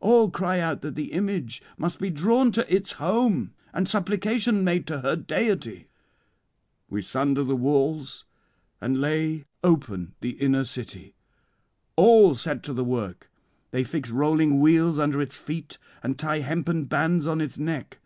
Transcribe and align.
All 0.00 0.32
cry 0.32 0.58
out 0.58 0.80
that 0.80 0.96
the 0.96 1.12
image 1.12 1.62
must 1.78 2.00
be 2.00 2.10
drawn 2.10 2.50
to 2.50 2.74
its 2.74 2.90
home 2.94 3.52
and 3.72 3.88
supplication 3.88 4.64
made 4.64 4.84
to 4.88 5.00
her 5.02 5.14
deity.... 5.14 5.86
We 6.90 7.02
sunder 7.02 7.44
the 7.44 7.54
walls, 7.54 8.24
and 8.80 9.00
lay 9.00 9.44
open 9.62 10.16
the 10.20 10.30
inner 10.30 10.64
city. 10.64 11.14
All 11.94 12.34
set 12.34 12.64
to 12.64 12.72
the 12.72 12.82
work; 12.82 13.30
they 13.70 13.84
fix 13.84 14.10
rolling 14.10 14.58
wheels 14.58 14.98
under 14.98 15.22
its 15.22 15.36
feet, 15.36 15.78
and 16.02 16.18
tie 16.18 16.40
hempen 16.40 16.86
bands 16.86 17.28
on 17.28 17.40
its 17.40 17.56
neck. 17.56 18.00